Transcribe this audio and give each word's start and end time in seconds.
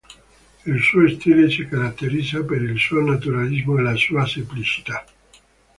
Il 0.65 0.81
suo 0.81 1.07
stile 1.07 1.47
si 1.51 1.67
caratterizza 1.67 2.43
per 2.43 2.63
il 2.63 2.75
suo 2.79 3.01
naturalismo 3.01 3.77
e 3.77 3.81
la 3.83 3.95
sua 3.95 4.25
semplicità. 4.25 5.05